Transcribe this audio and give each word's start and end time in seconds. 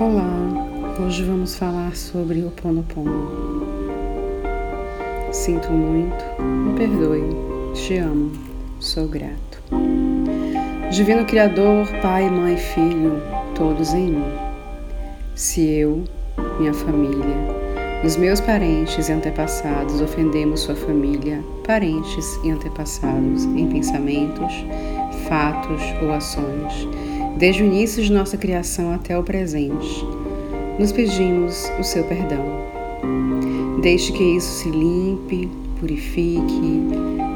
Olá, 0.00 0.26
hoje 1.06 1.22
vamos 1.22 1.54
falar 1.54 1.94
sobre 1.94 2.40
o 2.40 2.50
Ponopono. 2.50 3.62
Sinto 5.30 5.70
muito, 5.70 6.24
me 6.42 6.76
perdoe, 6.76 7.22
te 7.74 7.98
amo, 7.98 8.32
sou 8.80 9.06
grato. 9.06 9.62
Divino 10.90 11.24
Criador, 11.24 11.86
Pai, 12.02 12.28
Mãe, 12.28 12.56
Filho, 12.56 13.22
todos 13.54 13.94
em 13.94 14.10
mim. 14.10 14.32
Se 15.36 15.64
eu, 15.64 16.02
minha 16.58 16.74
família, 16.74 17.36
os 18.04 18.16
meus 18.16 18.40
parentes 18.40 19.08
e 19.08 19.12
antepassados 19.12 20.00
ofendemos 20.00 20.60
sua 20.60 20.74
família, 20.74 21.40
parentes 21.64 22.36
e 22.42 22.50
antepassados 22.50 23.44
em 23.44 23.68
pensamentos, 23.68 24.52
fatos 25.28 25.80
ou 26.02 26.12
ações, 26.12 26.88
desde 27.36 27.62
o 27.62 27.66
início 27.66 28.02
de 28.02 28.12
nossa 28.12 28.36
criação 28.36 28.94
até 28.94 29.18
o 29.18 29.22
presente. 29.22 30.04
Nos 30.78 30.92
pedimos 30.92 31.70
o 31.78 31.82
seu 31.82 32.04
perdão. 32.04 32.44
Deixe 33.80 34.12
que 34.12 34.22
isso 34.36 34.62
se 34.62 34.70
limpe, 34.70 35.48
purifique, 35.78 36.82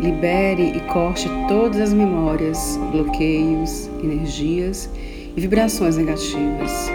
libere 0.00 0.72
e 0.76 0.80
corte 0.92 1.28
todas 1.46 1.80
as 1.80 1.92
memórias, 1.94 2.78
bloqueios, 2.90 3.88
energias 4.02 4.90
e 5.36 5.40
vibrações 5.40 5.96
negativas. 5.96 6.90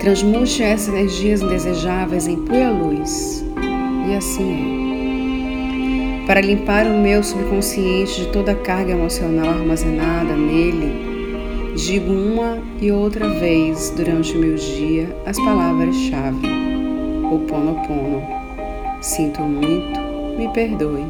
Transmute 0.00 0.62
essas 0.62 0.88
energias 0.88 1.42
indesejáveis 1.42 2.26
em 2.26 2.36
pura 2.44 2.70
luz. 2.70 3.44
E 4.08 4.16
assim 4.16 4.52
é. 6.22 6.26
Para 6.26 6.40
limpar 6.40 6.86
o 6.86 6.98
meu 6.98 7.22
subconsciente 7.22 8.22
de 8.22 8.32
toda 8.32 8.52
a 8.52 8.56
carga 8.56 8.92
emocional 8.92 9.50
armazenada 9.50 10.34
nele, 10.34 11.11
Digo 11.76 12.12
uma 12.12 12.58
e 12.80 12.92
outra 12.92 13.28
vez 13.28 13.90
durante 13.96 14.36
o 14.36 14.38
meu 14.38 14.56
dia 14.56 15.16
as 15.24 15.36
palavras-chave. 15.38 16.46
O 17.32 17.38
Ponopono. 17.48 18.22
Sinto 19.00 19.40
muito, 19.40 19.98
me 20.36 20.48
perdoe. 20.52 21.06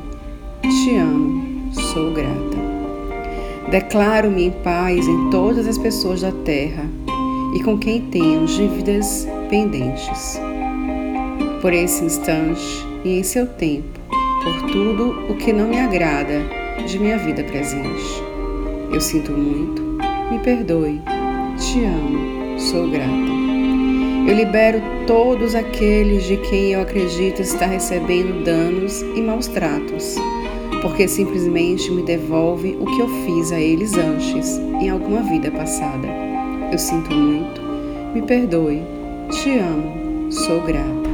Te 0.62 0.96
amo, 0.96 1.72
sou 1.72 2.12
grata. 2.12 2.62
Declaro-me 3.70 4.44
em 4.44 4.50
paz 4.50 5.08
em 5.08 5.30
todas 5.30 5.66
as 5.66 5.76
pessoas 5.76 6.20
da 6.20 6.30
terra 6.30 6.88
e 7.54 7.62
com 7.64 7.76
quem 7.76 8.02
tenho 8.02 8.46
dívidas 8.46 9.26
pendentes. 9.50 10.40
Por 11.60 11.72
esse 11.72 12.04
instante 12.04 12.86
e 13.04 13.18
em 13.18 13.22
seu 13.22 13.46
tempo, 13.46 13.98
por 14.44 14.70
tudo 14.70 15.32
o 15.32 15.36
que 15.36 15.52
não 15.52 15.68
me 15.68 15.78
agrada 15.78 16.40
de 16.86 16.98
minha 16.98 17.18
vida 17.18 17.42
presente. 17.44 18.22
Eu 18.92 19.00
sinto 19.00 19.32
muito, 19.32 19.81
me 20.32 20.38
perdoe, 20.38 20.98
te 21.58 21.84
amo, 21.84 22.58
sou 22.58 22.88
grata. 22.88 23.10
Eu 24.26 24.34
libero 24.34 24.80
todos 25.06 25.54
aqueles 25.54 26.24
de 26.24 26.38
quem 26.38 26.72
eu 26.72 26.80
acredito 26.80 27.42
estar 27.42 27.66
recebendo 27.66 28.42
danos 28.42 29.02
e 29.02 29.20
maus 29.20 29.46
tratos, 29.46 30.16
porque 30.80 31.06
simplesmente 31.06 31.90
me 31.90 32.02
devolve 32.02 32.78
o 32.80 32.86
que 32.86 33.00
eu 33.00 33.08
fiz 33.26 33.52
a 33.52 33.60
eles 33.60 33.92
antes, 33.92 34.56
em 34.80 34.88
alguma 34.88 35.22
vida 35.22 35.50
passada. 35.50 36.08
Eu 36.72 36.78
sinto 36.78 37.12
muito, 37.14 37.60
me 38.14 38.22
perdoe, 38.22 38.82
te 39.30 39.58
amo, 39.58 40.32
sou 40.32 40.62
grata. 40.62 41.12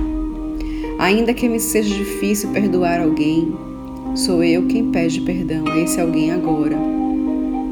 Ainda 1.00 1.34
que 1.34 1.48
me 1.48 1.58
seja 1.58 1.92
difícil 1.92 2.50
perdoar 2.50 3.00
alguém, 3.00 3.52
sou 4.14 4.44
eu 4.44 4.66
quem 4.66 4.92
pede 4.92 5.20
perdão 5.22 5.66
a 5.66 5.76
esse 5.76 6.00
alguém 6.00 6.30
agora 6.30 6.97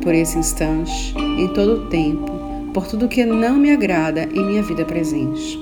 por 0.07 0.15
esse 0.15 0.39
instante, 0.39 1.13
em 1.37 1.49
todo 1.49 1.73
o 1.73 1.87
tempo, 1.89 2.31
por 2.73 2.87
tudo 2.87 3.09
que 3.09 3.27
não 3.27 3.57
me 3.57 3.73
agrada 3.73 4.23
em 4.23 4.47
minha 4.47 4.63
vida 4.63 4.85
presente. 4.85 5.59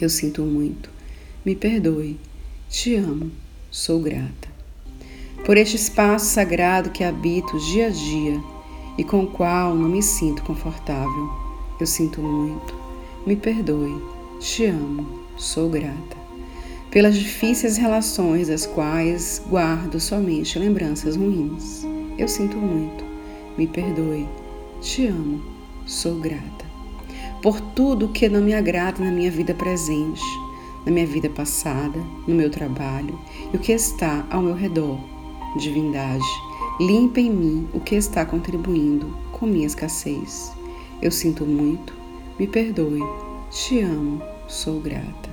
Eu 0.00 0.08
sinto 0.08 0.42
muito, 0.42 0.88
me 1.44 1.56
perdoe, 1.56 2.20
te 2.68 2.94
amo, 2.94 3.32
sou 3.68 3.98
grata. 3.98 4.48
Por 5.44 5.56
este 5.56 5.74
espaço 5.74 6.26
sagrado 6.26 6.90
que 6.90 7.02
habito 7.02 7.58
dia 7.58 7.88
a 7.88 7.90
dia 7.90 8.40
e 8.96 9.02
com 9.02 9.24
o 9.24 9.26
qual 9.26 9.74
não 9.74 9.88
me 9.88 10.04
sinto 10.04 10.44
confortável, 10.44 11.28
eu 11.80 11.86
sinto 11.86 12.20
muito, 12.20 12.72
me 13.26 13.34
perdoe, 13.34 14.00
te 14.38 14.66
amo, 14.66 15.04
sou 15.36 15.68
grata. 15.68 16.16
Pelas 16.92 17.18
difíceis 17.18 17.76
relações 17.76 18.46
das 18.46 18.66
quais 18.66 19.42
guardo 19.50 19.98
somente 19.98 20.60
lembranças 20.60 21.16
ruins, 21.16 21.84
eu 22.16 22.28
sinto 22.28 22.56
muito, 22.56 23.10
me 23.56 23.66
perdoe, 23.66 24.28
te 24.80 25.06
amo, 25.06 25.42
sou 25.86 26.16
grata. 26.16 26.64
Por 27.42 27.60
tudo 27.60 28.08
que 28.08 28.28
não 28.28 28.40
me 28.40 28.54
agrada 28.54 29.04
na 29.04 29.10
minha 29.10 29.30
vida 29.30 29.54
presente, 29.54 30.22
na 30.86 30.92
minha 30.92 31.06
vida 31.06 31.28
passada, 31.28 31.98
no 32.26 32.34
meu 32.34 32.50
trabalho 32.50 33.18
e 33.52 33.56
o 33.56 33.58
que 33.58 33.72
está 33.72 34.26
ao 34.30 34.42
meu 34.42 34.54
redor. 34.54 34.98
Divindade, 35.56 36.24
limpa 36.80 37.20
em 37.20 37.30
mim 37.30 37.68
o 37.74 37.80
que 37.80 37.94
está 37.94 38.24
contribuindo 38.24 39.06
com 39.32 39.46
minha 39.46 39.66
escassez. 39.66 40.52
Eu 41.00 41.10
sinto 41.10 41.44
muito, 41.44 41.92
me 42.38 42.46
perdoe, 42.46 43.02
te 43.50 43.80
amo, 43.80 44.22
sou 44.48 44.80
grata. 44.80 45.30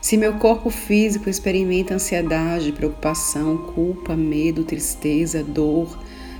Se 0.00 0.16
meu 0.16 0.34
corpo 0.34 0.70
físico 0.70 1.28
experimenta 1.28 1.94
ansiedade, 1.94 2.72
preocupação, 2.72 3.58
culpa, 3.74 4.14
medo, 4.14 4.62
tristeza, 4.62 5.42
dor, 5.42 5.98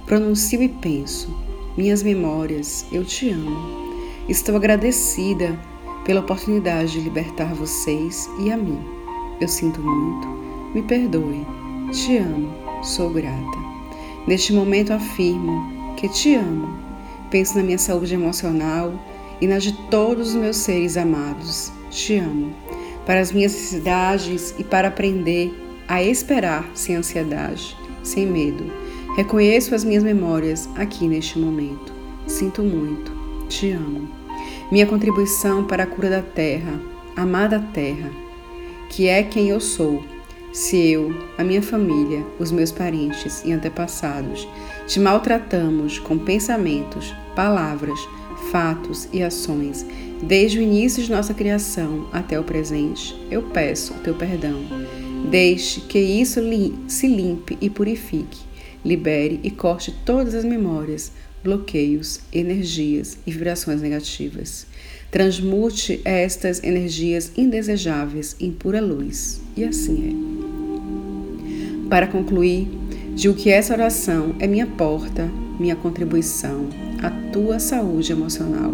Pronuncio 0.09 0.63
e 0.63 0.71
penso: 0.71 1.29
minhas 1.77 2.03
memórias, 2.03 2.87
eu 2.91 3.05
te 3.05 3.29
amo. 3.29 3.93
Estou 4.27 4.57
agradecida 4.57 5.55
pela 6.03 6.21
oportunidade 6.21 6.93
de 6.93 7.01
libertar 7.01 7.55
vocês 7.55 8.27
e 8.41 8.51
a 8.51 8.57
mim. 8.57 8.81
Eu 9.39 9.47
sinto 9.47 9.83
muito, 9.83 10.27
me 10.75 10.83
perdoe, 10.83 11.47
te 11.93 12.17
amo, 12.17 12.55
sou 12.83 13.11
grata. 13.11 13.59
Neste 14.27 14.51
momento 14.55 14.95
afirmo 14.95 15.95
que 15.99 16.09
te 16.09 16.37
amo. 16.37 16.75
Penso 17.31 17.59
na 17.59 17.63
minha 17.63 17.79
saúde 17.79 18.15
emocional 18.15 18.95
e 19.43 19.47
na 19.47 19.59
de 19.59 19.75
todos 19.91 20.31
os 20.31 20.35
meus 20.37 20.57
seres 20.57 20.97
amados. 20.97 21.71
Te 21.91 22.17
amo. 22.17 22.55
Para 23.05 23.21
as 23.21 23.31
minhas 23.31 23.53
necessidades 23.53 24.55
e 24.59 24.65
para 24.65 24.89
aprender 24.89 25.53
a 25.87 26.03
esperar 26.03 26.67
sem 26.75 26.97
ansiedade, 26.97 27.77
sem 28.03 28.25
medo 28.25 28.88
Reconheço 29.19 29.75
as 29.75 29.83
minhas 29.83 30.05
memórias 30.05 30.69
aqui 30.77 31.09
neste 31.09 31.41
momento. 31.41 31.93
Sinto 32.25 32.63
muito. 32.63 33.11
Te 33.49 33.73
amo. 33.73 34.09
Minha 34.71 34.87
contribuição 34.87 35.65
para 35.65 35.83
a 35.83 35.87
cura 35.89 36.09
da 36.09 36.23
terra, 36.23 36.81
amada 37.17 37.59
terra, 37.75 38.13
que 38.89 39.09
é 39.09 39.25
quem 39.25 39.49
eu 39.49 39.59
sou. 39.59 40.05
Se 40.53 40.93
eu, 40.93 41.13
a 41.37 41.43
minha 41.43 41.61
família, 41.61 42.25
os 42.39 42.53
meus 42.53 42.71
parentes 42.71 43.43
e 43.45 43.51
antepassados 43.51 44.47
te 44.87 45.01
maltratamos 45.01 45.99
com 45.99 46.17
pensamentos, 46.17 47.13
palavras, 47.35 47.99
fatos 48.53 49.09
e 49.13 49.21
ações, 49.21 49.85
desde 50.23 50.61
o 50.61 50.63
início 50.63 51.03
de 51.03 51.11
nossa 51.11 51.35
criação 51.35 52.07
até 52.13 52.39
o 52.39 52.45
presente, 52.45 53.21
eu 53.33 53.43
peço 53.43 53.95
o 53.95 53.99
teu 53.99 54.15
perdão. 54.15 54.63
Deixe 55.29 55.81
que 55.81 55.99
isso 55.99 56.39
se 56.87 57.09
limpe 57.09 57.59
e 57.61 57.69
purifique 57.69 58.47
libere 58.85 59.41
e 59.43 59.51
corte 59.51 59.95
todas 60.05 60.35
as 60.35 60.45
memórias, 60.45 61.13
bloqueios, 61.43 62.21
energias 62.33 63.19
e 63.27 63.33
vibrações 63.33 63.81
negativas. 63.81 64.67
Transmute 65.11 66.01
estas 66.05 66.63
energias 66.63 67.33
indesejáveis 67.37 68.37
em 68.39 68.53
pura 68.53 68.81
luz. 68.81 69.41
E 69.57 69.65
assim 69.65 70.11
é. 71.85 71.89
Para 71.89 72.07
concluir, 72.07 72.69
digo 73.15 73.35
que 73.35 73.51
essa 73.51 73.73
oração 73.73 74.35
é 74.39 74.47
minha 74.47 74.67
porta, 74.67 75.31
minha 75.59 75.75
contribuição 75.75 76.69
à 77.03 77.11
tua 77.33 77.59
saúde 77.59 78.13
emocional. 78.13 78.73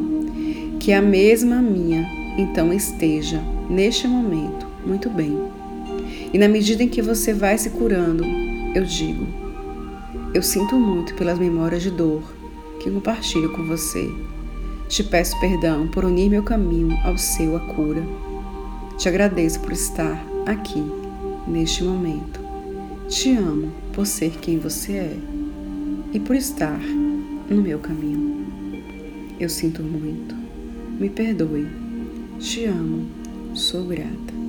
Que 0.80 0.92
a 0.92 1.00
mesma 1.00 1.62
minha 1.62 2.04
então 2.36 2.72
esteja, 2.72 3.40
neste 3.70 4.08
momento, 4.08 4.66
muito 4.84 5.08
bem. 5.08 5.38
E 6.32 6.38
na 6.38 6.48
medida 6.48 6.82
em 6.82 6.88
que 6.88 7.00
você 7.00 7.32
vai 7.32 7.56
se 7.56 7.70
curando, 7.70 8.24
eu 8.74 8.82
digo: 8.82 9.43
eu 10.34 10.42
sinto 10.42 10.74
muito 10.74 11.14
pelas 11.14 11.38
memórias 11.38 11.80
de 11.80 11.92
dor 11.92 12.20
que 12.80 12.90
compartilho 12.90 13.52
com 13.52 13.64
você. 13.64 14.10
Te 14.88 15.04
peço 15.04 15.38
perdão 15.38 15.86
por 15.86 16.04
unir 16.04 16.28
meu 16.28 16.42
caminho 16.42 16.98
ao 17.04 17.16
seu 17.16 17.56
a 17.56 17.60
cura. 17.60 18.02
Te 18.98 19.08
agradeço 19.08 19.60
por 19.60 19.72
estar 19.72 20.20
aqui, 20.44 20.84
neste 21.46 21.84
momento. 21.84 22.40
Te 23.08 23.30
amo 23.36 23.72
por 23.92 24.06
ser 24.06 24.32
quem 24.40 24.58
você 24.58 24.92
é 24.94 25.16
e 26.12 26.18
por 26.18 26.34
estar 26.34 26.80
no 27.48 27.62
meu 27.62 27.78
caminho. 27.78 28.44
Eu 29.38 29.48
sinto 29.48 29.84
muito. 29.84 30.34
Me 30.98 31.08
perdoe. 31.08 31.68
Te 32.40 32.64
amo. 32.64 33.06
Sou 33.54 33.84
grata. 33.84 34.43